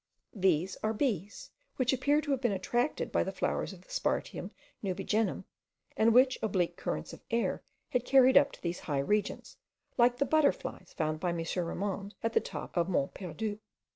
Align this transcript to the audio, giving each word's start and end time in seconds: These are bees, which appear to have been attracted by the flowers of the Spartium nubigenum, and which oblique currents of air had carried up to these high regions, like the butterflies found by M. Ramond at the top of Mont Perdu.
These 0.33 0.77
are 0.81 0.95
bees, 0.95 1.51
which 1.75 1.93
appear 1.93 2.21
to 2.21 2.31
have 2.31 2.41
been 2.41 2.51
attracted 2.51 3.11
by 3.11 3.23
the 3.23 3.31
flowers 3.31 3.71
of 3.71 3.83
the 3.83 3.91
Spartium 3.91 4.49
nubigenum, 4.83 5.43
and 5.95 6.11
which 6.11 6.39
oblique 6.41 6.75
currents 6.75 7.13
of 7.13 7.21
air 7.29 7.61
had 7.89 8.03
carried 8.03 8.35
up 8.35 8.51
to 8.53 8.61
these 8.63 8.79
high 8.79 8.97
regions, 8.97 9.57
like 9.99 10.17
the 10.17 10.25
butterflies 10.25 10.91
found 10.97 11.19
by 11.19 11.29
M. 11.29 11.37
Ramond 11.37 12.15
at 12.23 12.33
the 12.33 12.39
top 12.39 12.77
of 12.77 12.89
Mont 12.89 13.13
Perdu. 13.13 13.59